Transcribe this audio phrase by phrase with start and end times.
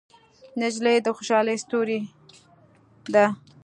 [0.59, 1.99] نجلۍ د خوشحالۍ ستورې
[3.13, 3.25] ده.